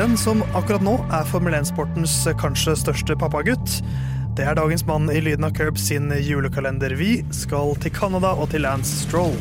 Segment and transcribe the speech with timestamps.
[0.00, 3.82] Den som akkurat nå er Formel 1-sportens kanskje største pappagutt.
[4.32, 6.96] Det er dagens mann i lyden av Curb sin julekalender.
[6.96, 9.36] Vi skal til Canada og til Lance Stroll.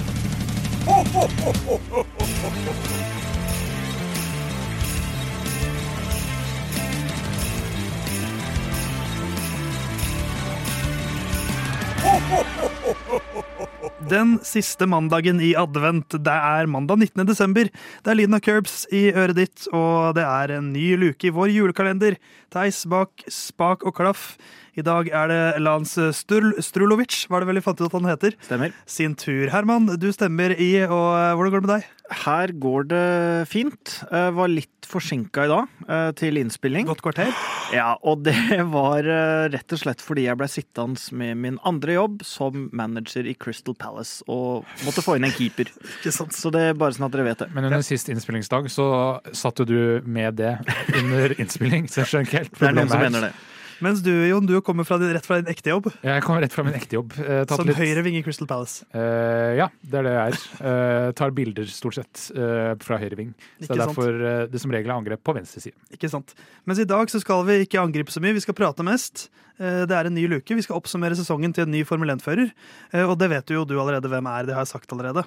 [14.08, 16.16] Den siste mandagen i advent.
[16.24, 17.26] Det er mandag 19.
[17.28, 17.68] desember.
[18.04, 21.52] Det er Lina Curbs i øret ditt, og det er en ny luke i vår
[21.52, 22.16] julekalender.
[22.54, 24.38] Theis bak spak og klaff.
[24.80, 28.08] I dag er det Lans Strul Strulovic, var det vel vi fant ut at han
[28.08, 28.72] heter, Stemmer.
[28.88, 29.50] sin tur.
[29.52, 31.90] Herman, du stemmer i, og eh, hvordan går det med deg?
[32.10, 33.06] Her går det
[33.52, 34.00] fint.
[34.10, 36.88] Jeg var litt forsinka i dag eh, til innspilling.
[36.90, 37.30] Godt kvarter?
[37.76, 38.36] Ja, og det
[38.74, 43.30] var eh, rett og slett fordi jeg ble sittende med min andre jobb som manager
[43.30, 45.70] i Crystal Palace og måtte få inn en keeper.
[46.00, 46.34] Ikke sant?
[46.34, 47.52] Så det er bare sånn at dere vet det.
[47.54, 48.90] Men under sist innspillingsdag så
[49.30, 50.56] satt jo du med det
[50.98, 53.34] under innspilling, så jeg skjønner ikke helt Det er noen som mener det.
[53.82, 55.88] Mens du, Jon, du kommer fra, din- rett fra din ekte jobb.
[56.04, 57.14] Jeg kommer rett fra min ekte jobb.
[57.20, 58.84] Eh, Som litt- høyreving i Crystal Palace.
[58.94, 60.40] Eh, ja, det er det jeg er.
[60.70, 63.34] Eh, tar bilder stort sett eh, fra høyreving.
[63.62, 65.76] Så det er derfor eh, det som regel er angrep på venstre side.
[65.96, 66.34] Ikke sant?
[66.68, 69.30] Mens i dag så skal vi ikke angripe så mye, vi skal prate mest.
[69.60, 70.56] Eh, Det er en ny luke.
[70.56, 72.52] Vi skal oppsummere sesongen til en ny Formel 1-fører.
[72.94, 75.24] Eh, Og det vet jo du allerede hvem er, det har jeg sagt allerede.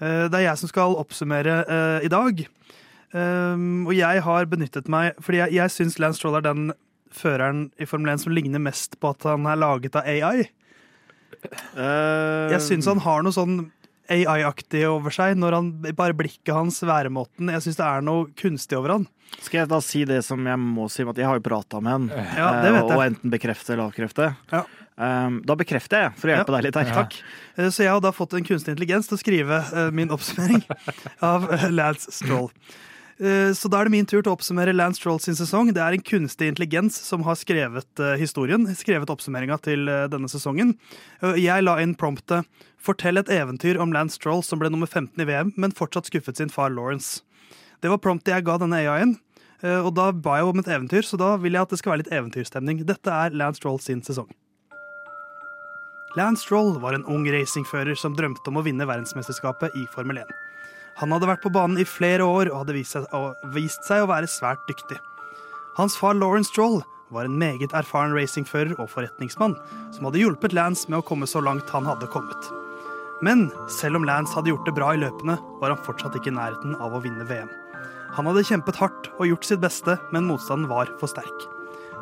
[0.00, 2.46] Eh, Det er jeg som skal oppsummere i dag.
[3.14, 6.72] Um, Og jeg har benyttet meg Fordi jeg, jeg syns Lance Stroll er den
[7.14, 10.48] føreren i Formel 1 som ligner mest på at han er laget av AI.
[11.76, 13.58] Eh, Jeg syns han har noe sånn
[14.10, 15.34] AI-aktig over seg.
[15.38, 17.50] Når han, bare blikket hans, væremåten.
[17.50, 19.06] Jeg syns det er noe kunstig over han.
[19.42, 21.92] Skal jeg da si det som jeg må si, at jeg har jo prata med
[21.92, 22.08] han,
[22.38, 24.28] Ja, det vet jeg og enten bekrefte eller avkrefte.
[24.52, 24.62] Ja.
[24.96, 26.56] Eh, Da bekrefter jeg, for å hjelpe Ja.
[26.60, 26.94] deg litt her.
[26.94, 27.16] Takk.
[27.58, 30.62] Eh, Så jeg har da fått en kunstig intelligens til å skrive eh, min oppsummering
[31.20, 32.50] av eh, Lance Stroll.
[33.18, 35.72] Eh, Så da er det min tur til å oppsummere Lance Stroll sin sesong.
[35.72, 40.28] Det er en kunstig intelligens som har skrevet eh, historien, skrevet oppsummeringa til eh, denne
[40.28, 40.74] sesongen.
[41.40, 42.44] Jeg la inn promptet
[42.76, 46.36] 'Fortell et eventyr om Lance Stroll som ble nummer 15 i VM, men fortsatt skuffet
[46.36, 47.22] sin far Lawrence'.
[47.80, 49.18] Det var promptet jeg ga denne AI-en.
[49.64, 52.04] Og da ba jeg om et eventyr, så da vil jeg at det skal være
[52.04, 52.84] litt eventyrstemning.
[52.84, 54.28] Dette er Lance Stroll sin sesong.
[56.14, 60.45] Lance Stroll var en ung racingfører som drømte om å vinne verdensmesterskapet i Formel 1.
[61.00, 63.06] Han hadde vært på banen i flere år og hadde vist seg,
[63.52, 64.96] vist seg å være svært dyktig.
[65.76, 66.80] Hans far Lawrence Stroll
[67.12, 69.58] var en meget erfaren racingfører og forretningsmann
[69.94, 72.48] som hadde hjulpet Lance med å komme så langt han hadde kommet.
[73.24, 76.36] Men selv om Lance hadde gjort det bra i løpene, var han fortsatt ikke i
[76.36, 77.52] nærheten av å vinne VM.
[78.16, 81.46] Han hadde kjempet hardt og gjort sitt beste, men motstanden var for sterk.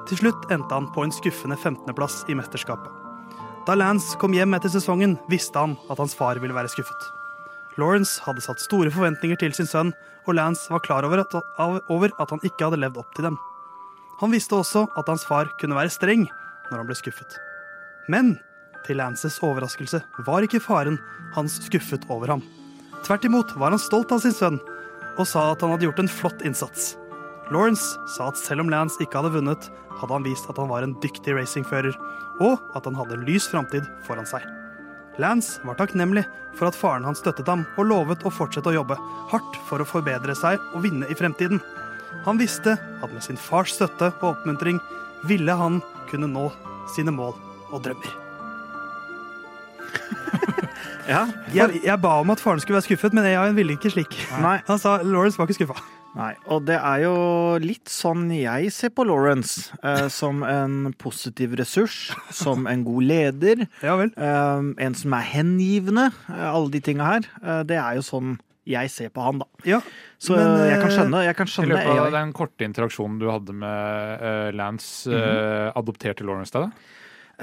[0.06, 2.90] Til slutt endte han på en skuffende 15.-plass i mesterskapet.
[3.66, 7.10] Da Lance kom hjem etter sesongen, visste han at hans far ville være skuffet.
[7.80, 9.92] Lawrence hadde satt store forventninger til sin sønn,
[10.24, 11.34] og Lance var klar over at,
[11.90, 13.38] over at han ikke hadde levd opp til dem.
[14.20, 16.28] Han visste også at hans far kunne være streng
[16.70, 17.38] når han ble skuffet.
[18.08, 18.36] Men
[18.86, 21.00] til Lances overraskelse var ikke faren
[21.34, 22.44] hans skuffet over ham.
[23.04, 24.60] Tvert imot var han stolt av sin sønn
[25.14, 26.94] og sa at han hadde gjort en flott innsats.
[27.52, 29.68] Lawrence sa at selv om Lance ikke hadde vunnet,
[30.00, 31.94] hadde han vist at han var en dyktig racingfører,
[32.42, 34.46] og at han hadde en lys framtid foran seg.
[35.22, 36.24] Lance var takknemlig
[36.58, 38.96] for at faren hans støttet ham, og lovet å fortsette å jobbe
[39.30, 41.60] hardt for å forbedre seg og vinne i fremtiden.
[42.24, 44.78] Han visste at med sin fars støtte og oppmuntring
[45.26, 45.80] ville han
[46.10, 46.48] kunne nå
[46.94, 47.34] sine mål
[47.72, 48.12] og drømmer.
[51.04, 54.14] Ja, Jeg, jeg ba om at faren skulle være skuffet, men AI-en ville ikke slik.
[54.40, 54.54] Nei.
[54.64, 55.82] Han sa Lawrence var ikke skuffa.
[56.14, 57.14] Nei, og det er jo
[57.58, 59.72] litt sånn jeg ser på Lawrence.
[59.82, 64.12] Eh, som en positiv ressurs, som en god leder, Ja vel.
[64.16, 66.12] eh, en som er hengivende.
[66.30, 67.30] Eh, alle de tinga her.
[67.42, 69.46] Eh, det er jo sånn jeg ser på han, da.
[69.68, 69.80] Ja,
[70.18, 73.18] Så Men, eh, jeg kan eh, skjønne, jeg kan I løpet av den korte interaksjonen
[73.20, 76.70] du hadde med uh, Lance, eh, adopterte Lawrence deg?
[76.70, 76.92] da?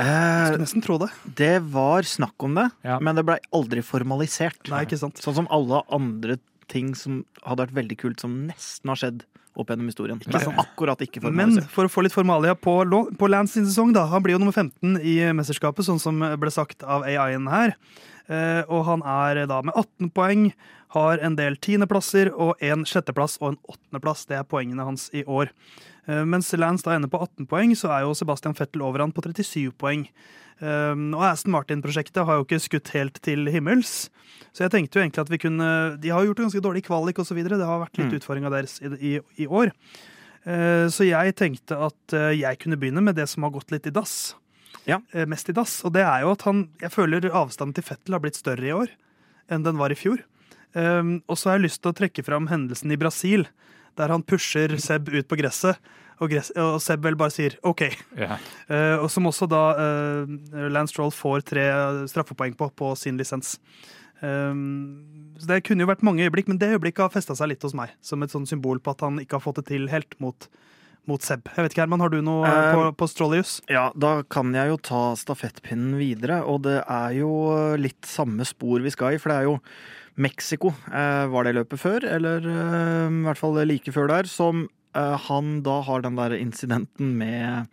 [0.02, 1.10] Jeg skulle nesten tro det.
[1.36, 2.98] det var snakk om det, Ja.
[3.04, 4.64] men det blei aldri formalisert.
[4.72, 5.20] Nei, ikke sant.
[5.22, 6.40] Sånn som alle andre
[6.72, 9.26] ting som hadde vært veldig kult, som nesten har skjedd
[9.60, 10.20] opp gjennom historien.
[10.26, 12.78] Men som akkurat ikke Men for å få litt formalia på,
[13.20, 14.06] på Lance sin sesong, da.
[14.12, 17.76] Han blir jo nummer 15 i mesterskapet, sånn som ble sagt av AI-en her.
[18.32, 20.52] Eh, og han er da med 18 poeng,
[20.96, 24.26] har en del tiendeplasser og en sjetteplass og en åttendeplass.
[24.28, 25.52] Det er poengene hans i år.
[26.08, 29.12] Eh, mens Lance da ender på 18 poeng, så er jo Sebastian Fettel over han
[29.14, 30.08] på 37 poeng.
[30.62, 34.10] Eh, og Aston Martin-prosjektet har jo ikke skutt helt til himmels.
[34.54, 35.68] Så jeg tenkte jo egentlig at vi kunne
[36.02, 37.38] De har jo gjort en ganske dårlig kvalik osv.
[37.44, 38.18] Det har vært litt Mm.
[38.20, 39.72] utfordringa deres i, i, i år.
[40.46, 43.92] Eh, Så jeg tenkte at jeg kunne begynne med det som har gått litt i
[43.94, 44.36] dass.
[44.88, 44.98] Ja.
[45.30, 45.84] Mest i dass.
[45.86, 48.74] Og det er jo at han Jeg føler avstanden til Fettel har blitt større i
[48.74, 48.90] år
[49.52, 50.18] enn den var i fjor.
[50.74, 53.46] Og så har jeg lyst til å trekke fram hendelsen i Brasil,
[54.00, 55.80] der han pusher Seb ut på gresset,
[56.22, 57.88] og, gress, og Seb vel bare sier OK.
[58.14, 58.38] Yeah.
[58.70, 60.36] Uh, og som også da uh,
[60.70, 61.66] Lance Stroll får tre
[62.12, 63.58] straffepoeng på på sin lisens.
[64.22, 67.64] Um, så Det kunne jo vært mange øyeblikk, men det øyeblikket har festa seg litt
[67.66, 67.96] hos meg.
[68.06, 70.46] Som et sånn symbol på at han ikke har fått det til helt mot,
[71.10, 71.50] mot Seb.
[71.50, 73.56] Jeg vet ikke, Herman, Har du noe eh, på, på Strollius?
[73.72, 77.32] Ja, da kan jeg jo ta stafettpinnen videre, og det er jo
[77.82, 79.58] litt samme spor vi skal i, for det er jo
[80.22, 80.74] Mexico.
[80.92, 85.18] Eh, var det løpet før, eller eh, i hvert fall like før der, som eh,
[85.28, 87.68] han da har den der incidenten med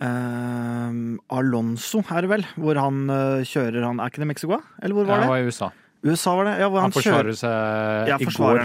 [0.00, 1.00] eh,
[1.36, 2.46] Alonso, er det vel?
[2.60, 4.60] Hvor han eh, kjører han Er ikke det Mexico?
[4.82, 5.32] Eller hvor var Jeg det?
[5.34, 5.70] var i USA.
[6.06, 6.56] USA var det?
[6.62, 8.64] Ja, hvor Han han, kjører forsvarer seg ja, i går.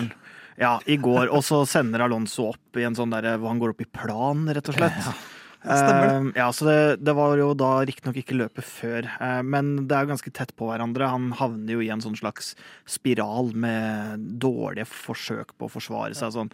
[0.61, 1.31] Ja, i går.
[1.33, 4.43] Og så sender Alonso opp i en sånn derre hvor han går opp i plan,
[4.53, 5.07] rett og slett.
[5.61, 6.13] Stemmer det.
[6.15, 9.97] Eh, ja, så det, det var jo da riktignok ikke løpet før, eh, men det
[9.97, 11.09] er jo ganske tett på hverandre.
[11.13, 12.53] Han havner jo i en sånn slags
[12.89, 16.33] spiral med dårlige forsøk på å forsvare seg.
[16.33, 16.49] Sånn.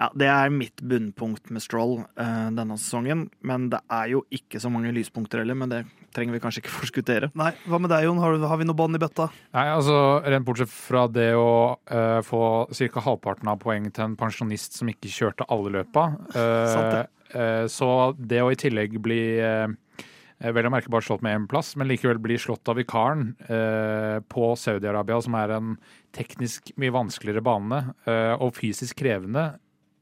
[0.00, 4.60] Ja, Det er mitt bunnpunkt med Stroll eh, denne sesongen, men det er jo ikke
[4.62, 5.58] så mange lyspunkter heller.
[5.60, 5.80] Men det
[6.16, 7.28] trenger vi kanskje ikke forskuttere.
[7.36, 8.20] Nei, Hva med deg, Jon?
[8.22, 9.28] Har, du- har vi noe bånd i bøtta?
[9.56, 12.42] Nei, altså, Rent bortsett fra det å uh, få
[12.72, 13.04] ca.
[13.04, 17.06] halvparten av poeng til en pensjonist som ikke kjørte alle løpa, Uh, Sant det.
[17.34, 17.88] Eh, så
[18.18, 19.70] det å i tillegg bli eh,
[20.40, 24.52] vel å merke slått med én plass, men likevel bli slått av vikaren eh, på
[24.56, 25.74] Saudi-Arabia, som er en
[26.16, 27.82] teknisk mye vanskeligere bane
[28.40, 29.52] og fysisk krevende.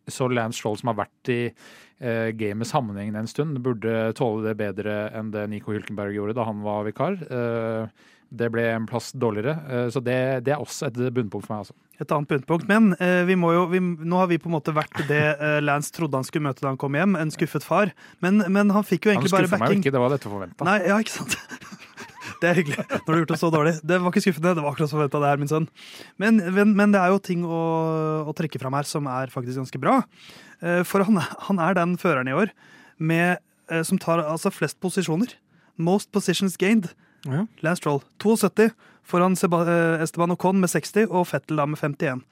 [0.08, 4.56] Så Lance Stroll, som har vært i eh, gamet sammenhengende en stund, burde tåle det
[4.60, 7.18] bedre enn det Nico Hülkenberg gjorde da han var vikar.
[7.28, 11.54] Eh, det ble en plass dårligere, eh, så det, det er også et bunnpunkt for
[11.54, 11.62] meg.
[11.64, 11.76] altså.
[11.98, 12.66] Et annet bunnpunkt.
[12.68, 15.56] Men eh, vi må jo, vi, nå har vi på en måte vært det eh,
[15.64, 17.94] Lance trodde han skulle møte da han kom hjem, en skuffet far.
[18.24, 19.82] Men, men han fikk jo egentlig bare skuffer meg jo backing.
[19.86, 20.68] ikke, det var dette forventa.
[20.68, 21.38] Nei, ja, ikke sant?
[22.38, 23.70] Det er hyggelig når du har gjort det så dårlig.
[23.82, 25.64] Det var ikke skuffende, det var akkurat som forventa, det her, min sønn.
[26.22, 27.62] Men, men, men det er jo ting å,
[28.30, 29.96] å trekke fram her som er faktisk ganske bra.
[30.62, 32.52] Eh, For han, han er den føreren i år
[33.00, 33.42] med,
[33.88, 35.34] som tar altså flest posisjoner.
[35.82, 36.92] Most positions gained.
[37.26, 37.46] Ja.
[37.64, 38.02] Lance roll.
[38.22, 38.70] 72
[39.08, 42.24] foran eh, Esteban Ocon med 60 og Fettel da med 51.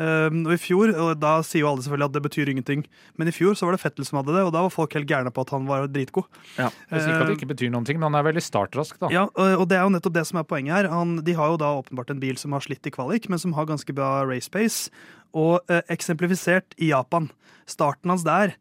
[0.00, 2.84] Um, og i fjor, og da sier jo alle selvfølgelig at det betyr ingenting,
[3.20, 5.10] men i fjor så var det Fettel som hadde det, og da var folk helt
[5.10, 6.24] gærne på at han var dritgod.
[6.56, 6.70] Ja.
[6.88, 9.10] Jeg sier ikke at det ikke betyr noen ting, men han er veldig startrask, da.
[9.12, 10.88] Ja, og og det er jo nettopp det som er poenget her.
[10.94, 13.52] Han, de har jo da åpenbart en bil som har slitt i kvalik, men som
[13.58, 14.88] har ganske bra race pace.
[15.36, 17.28] Og eh, eksemplifisert i Japan.
[17.68, 18.56] Starten hans der,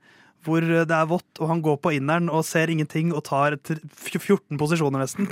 [0.45, 4.59] hvor det er vått, og han går på inneren og ser ingenting og tar 14
[4.59, 5.29] posisjoner nesten,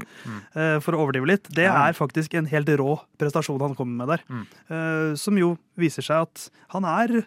[0.53, 4.13] eh, for å overdrive litt, det er faktisk en helt rå prestasjon han kommer med
[4.13, 4.25] der.
[4.29, 4.45] Mm.
[4.69, 7.23] Eh, som jo viser seg at han er,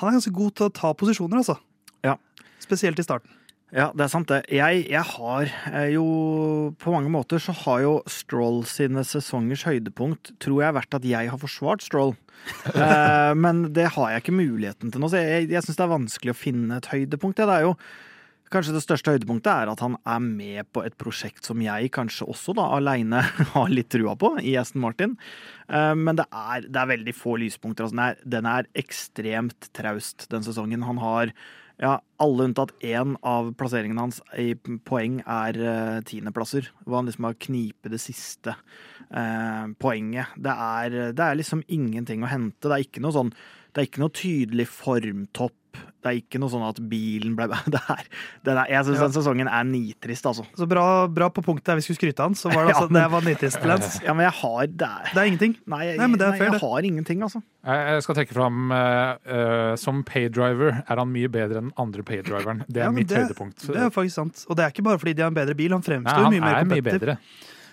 [0.00, 1.58] han er ganske god til å ta posisjoner, altså.
[2.06, 2.16] Ja.
[2.62, 3.39] Spesielt i starten.
[3.70, 4.40] Ja, det er sant det.
[4.50, 6.04] Jeg, jeg har eh, jo
[6.82, 11.30] På mange måter så har jo Stroll sine sesongers høydepunkt tror jeg vært at jeg
[11.30, 12.16] har forsvart Stroll.
[12.72, 15.90] Eh, men det har jeg ikke muligheten til nå, så jeg, jeg syns det er
[15.92, 17.36] vanskelig å finne et høydepunkt.
[17.36, 17.74] Det er jo
[18.50, 22.26] Kanskje det største høydepunktet er at han er med på et prosjekt som jeg kanskje
[22.32, 23.20] også da aleine
[23.52, 25.12] har litt trua på, i Aston Martin.
[25.70, 27.86] Eh, Men det er, det er veldig få lyspunkter.
[27.86, 30.82] Altså, den, er, den er ekstremt traust den sesongen.
[30.88, 31.30] Han har
[31.80, 34.52] ja, alle unntatt én av plasseringene hans i
[34.84, 36.68] poeng er uh, tiendeplasser.
[36.84, 40.34] Hvor han liksom har knipet det siste uh, poenget.
[40.36, 42.68] Det er, det er liksom ingenting å hente.
[42.68, 43.32] Det er ikke noe sånn
[43.70, 45.59] Det er ikke noe tydelig formtopp.
[46.00, 48.04] Det er ikke noe sånn at bilen ble det er,
[48.46, 49.08] den er, Jeg syns Ja.
[49.08, 50.46] den sesongen er nitrist, altså.
[50.56, 52.78] Så bra, bra på punktet der vi skulle skryte av han, så var det Ja,
[52.80, 53.98] altså, men- det var nitrist, lens.
[54.06, 55.56] Ja, men jeg har Det er, Det er ingenting.
[55.66, 56.62] nei, jeg, Nei, men det er nei, fair, jeg det.
[56.70, 57.42] har ingenting, altså.
[57.68, 62.64] Jeg skal trekke fram eh, Som paydriver er han mye bedre enn andre paydriveren.
[62.68, 63.66] Det er Ja, mitt det- høydepunkt.
[63.68, 64.44] Det er faktisk sant.
[64.48, 66.32] Og det er ikke bare fordi de har en bedre bil, han Nei, fremstår han
[66.32, 67.00] mye mer er kompetitiv.
[67.00, 67.18] bedre.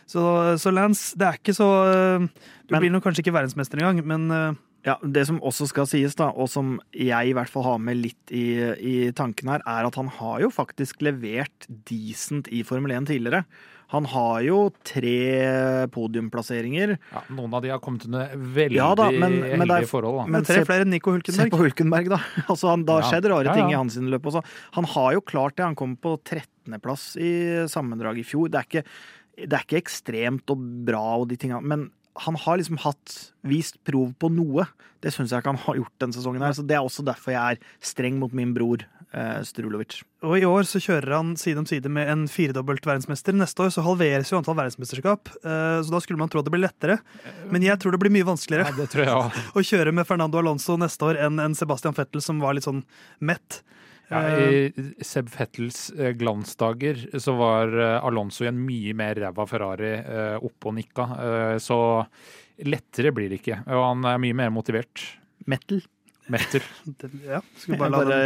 [0.07, 0.21] Så,
[0.59, 2.27] så Lance, det er ikke så uh,
[2.67, 4.55] Du Men- blir nok kanskje ikke verdensmester engang, men øh,
[4.87, 7.99] Ja, Det som også skal sies, da, og som jeg i hvert fall har med
[7.99, 8.45] litt i,
[8.79, 13.43] i tanken her, er at han har jo faktisk levert decent i Formel 1 tidligere.
[13.91, 16.95] Han har jo tre podiumplasseringer.
[17.13, 20.17] Ja, noen av de har kommet under veldig Ja da, men- men er- heldige forhold.
[20.21, 20.25] Da.
[20.27, 21.35] men tre flere enn Nico Hulkenberg.
[21.43, 22.19] Se på Hulkenberg, da.
[22.49, 23.09] Altså, han, da Ja.
[23.11, 23.77] skjedde rare ting ja.
[23.77, 24.43] i hans løp også.
[24.73, 25.65] Han har jo klart det.
[25.65, 28.49] Han kom på 13.-plass i sammendraget i fjor.
[28.51, 28.83] Det er, ikke,
[29.47, 31.91] det er ikke ekstremt og bra og de tingene, men
[32.25, 33.15] han har liksom hatt
[33.47, 34.65] vist prov på noe.
[35.03, 36.55] Det syns jeg ikke han har gjort denne sesongen her.
[36.57, 38.83] Så det er også derfor jeg er streng mot min bror
[39.13, 40.01] eh, Strulovic.
[40.25, 43.35] Og i år så kjører han side om side med en firedobbelt verdensmester.
[43.37, 46.55] Neste år så halveres jo antall verdensmesterskap, eh, så da skulle man tro at det
[46.55, 46.99] blir lettere.
[47.53, 50.41] Men jeg tror det blir mye vanskeligere Ja, det tror jeg å kjøre med Fernando
[50.41, 52.83] Alonso neste år enn en Sebastian Fettel, som var litt sånn
[53.19, 53.61] mett.
[54.07, 59.19] Ja, Eh, I Seb Fettels eh, glansdager så var eh, Alonso i en mye mer
[59.19, 59.93] ræva Ferrari
[60.39, 61.07] oppe og nikka.
[61.63, 61.77] Så
[62.67, 63.61] lettere blir det ikke.
[63.67, 65.03] Og han er mye mer motivert.
[65.45, 65.81] Metal.
[66.31, 66.63] Metal.
[66.99, 68.21] Det, ja, skulle bare la bare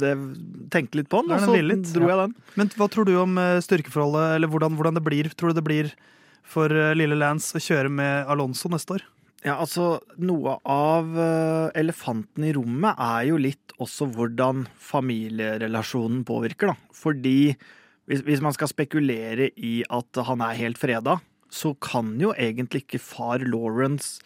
[0.00, 0.14] det,
[0.72, 1.86] tenke litt på den, og så litt.
[1.94, 2.34] dro jeg den.
[2.60, 5.30] Men hva tror du om styrkeforholdet, eller hvordan, hvordan det blir?
[5.36, 5.92] Tror du det blir
[6.48, 9.06] for lille Lance å kjøre med Alonso neste år?
[9.46, 16.72] Ja, altså, noe av eh, elefanten i rommet er jo litt også hvordan familierelasjonen påvirker,
[16.72, 16.94] da.
[16.94, 17.52] Fordi
[18.10, 22.82] hvis, hvis man skal spekulere i at han er helt freda, så kan jo egentlig
[22.84, 24.18] ikke far Lawrence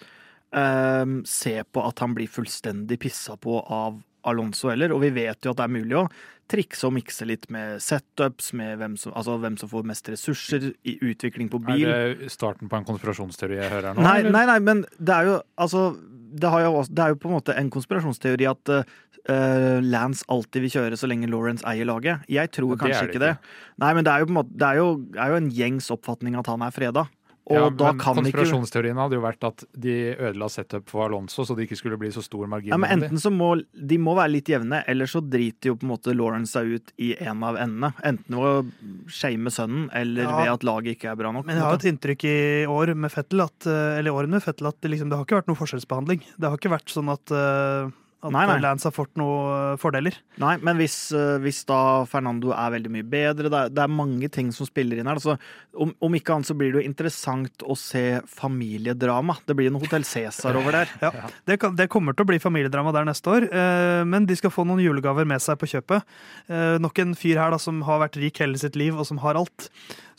[0.56, 4.00] eh, se på at han blir fullstendig pissa på av
[4.30, 6.06] Alonso heller, og vi vet jo at det er mulig å
[6.50, 10.72] trikse og mikse litt med setups, med hvem som, altså hvem som får mest ressurser
[10.88, 11.86] i utvikling på bil.
[11.88, 14.04] Er det starten på en konspirasjonsteori jeg hører her nå?
[14.04, 14.34] Nei, eller?
[14.36, 15.86] nei, nei, men det er jo altså
[16.32, 20.26] det, har jo også, det er jo på en måte en konspirasjonsteori at uh, Lance
[20.32, 22.26] alltid vil kjøre så lenge Lawrence eier laget.
[22.32, 23.56] Jeg tror Ja, det kanskje er det ikke det.
[23.84, 26.50] Nei, men det er jo måte Det er jo, er jo en gjengs oppfatning at
[26.50, 27.06] han er freda.
[27.50, 31.08] Og Ja, da men kan ikke Konspirasjonsteorien hadde jo vært at de ødela setup for
[31.08, 32.70] Alonso, så det ikke skulle bli så stor margin.
[32.70, 32.90] ja, men.
[33.02, 36.14] Enten så må de må være litt jevne, eller så driter jo på en måte
[36.14, 37.90] Lawrence seg ut i en av endene.
[38.06, 40.36] Enten ved å shame sønnen, eller Ja.
[40.38, 41.44] ved at laget ikke er bra nok.
[41.46, 44.68] Men jeg har et inntrykk i år med Fettel at, eh, eller årene med Fettel
[44.68, 46.22] at det, liksom, det har ikke vært noe forskjellsbehandling.
[46.38, 47.90] Det har ikke vært sånn at, eh,
[48.22, 48.58] at Nei, nei.
[48.62, 50.14] Lance har fått noen fordeler.
[50.38, 53.90] Nei, men hvis, eh, hvis da Fernando er veldig mye bedre Det er, det er
[53.90, 55.18] mange ting som spiller inn her.
[55.18, 55.34] Altså,
[55.74, 59.38] om, om ikke annet så blir det jo interessant å se familiedrama.
[59.46, 60.94] Det blir noe Hotell Cæsar over der.
[61.02, 61.10] Ja,
[61.48, 64.52] det, kan, det kommer til å bli familiedrama der neste år, eh, men de skal
[64.54, 66.06] få noen julegaver med seg på kjøpet.
[66.46, 69.18] Eh, nok en fyr her da som har vært rik hele sitt liv, og som
[69.24, 69.66] har alt.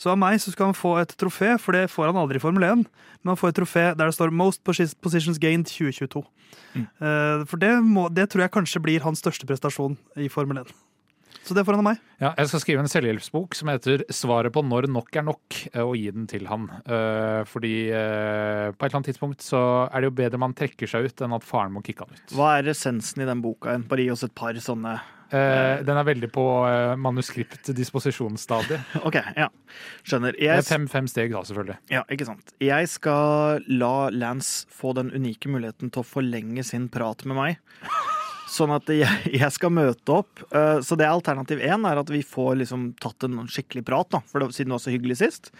[0.04, 2.42] Så av meg så skal han få et trofé, for det får han aldri i
[2.42, 2.82] Formel 1.
[3.24, 4.60] Men han får et trofé der det står 'Most
[5.00, 6.26] Positions Gained 2022'.
[6.74, 7.46] Mm.
[7.46, 10.74] for det, må, det tror jeg kanskje blir hans største prestasjon i Formel 1.
[11.44, 11.98] Så det får han av meg.
[12.22, 15.82] Ja, jeg skal skrive en selvhjelpsbok som heter 'Svaret på når nok er nok', eh,
[15.82, 16.70] og gi den til han.
[16.86, 19.60] Eh, Fordi eh, på et eller annet tidspunkt så
[19.92, 22.32] er det jo bedre man trekker seg ut, enn at faren må kicke han ut.
[22.32, 23.74] Hva er essensen i den boka?
[23.74, 25.00] En Bare gi oss et par sånne
[25.34, 26.42] Den er veldig på
[26.96, 28.80] manuskript-disposisjonsstadiet.
[29.08, 29.48] OK, ja.
[30.06, 30.32] Skjønner.
[30.38, 31.76] Det er Fem, fem steg da, selvfølgelig.
[31.90, 32.52] ja, ikke sant.
[32.62, 37.58] Jeg skal la Lance få den unike muligheten til å forlenge sin prat med meg.
[38.54, 40.44] Sånn at jeg, jeg skal møte opp.
[40.54, 44.10] Eh, Så det er alternativ én er at vi får liksom tatt en skikkelig prat,
[44.14, 45.50] da, for det, siden det var så hyggelig sist.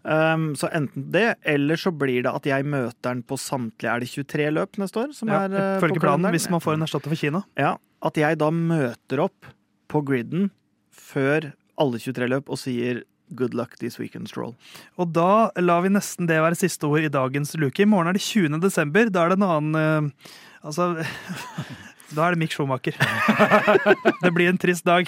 [0.00, 4.00] Um, så enten det, eller så blir det at jeg møter den på samtlige Er
[4.00, 5.10] det 23 løp neste år?
[5.12, 7.42] Som Ja, er, uh, Følger planen hvis man får en erstatter for Kina.
[7.60, 9.50] Ja, At jeg da møter opp
[9.92, 10.48] på griden
[10.88, 13.02] før alle 23 løp og sier
[13.36, 14.54] good luck this weekend stroll.
[14.96, 17.84] Og da lar vi nesten det være siste ord i dagens luke.
[17.84, 18.56] I morgen er det 20.
[18.64, 19.12] desember.
[19.12, 20.32] Da er det en annen uh,
[20.64, 20.94] Altså
[22.10, 22.96] Da er det Mick Schumacher.
[24.24, 25.06] det blir en trist dag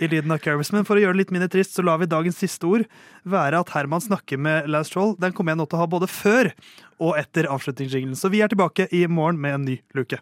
[0.00, 0.72] i lyden av Curves.
[0.72, 2.86] Men for å gjøre det litt mindre trist, så lar vi dagens siste ord
[3.28, 5.16] være at Herman snakker med Last Troll.
[5.20, 6.52] Den kommer jeg nå til å ha både før
[7.00, 8.16] og etter avslutningsjinglen.
[8.16, 10.20] Så vi er tilbake i morgen med en ny luke.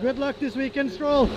[0.00, 1.28] Good luck this weekend stroll!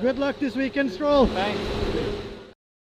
[0.00, 1.28] Good luck this weekend stroll!